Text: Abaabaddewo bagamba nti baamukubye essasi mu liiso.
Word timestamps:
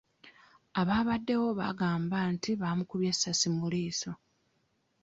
Abaabaddewo 0.81 1.47
bagamba 1.59 2.17
nti 2.33 2.51
baamukubye 2.61 3.09
essasi 3.13 3.47
mu 3.57 3.65
liiso. 3.73 4.11